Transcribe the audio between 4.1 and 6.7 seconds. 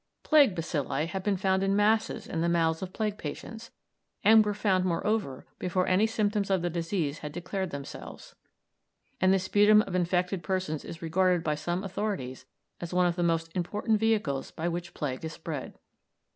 and were found, moreover, before any symptoms of